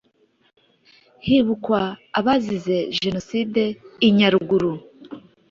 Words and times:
hibukwa 1.25 1.81
abazize 2.19 2.77
jenoside 2.99 3.61
inyaruguru 4.07 4.71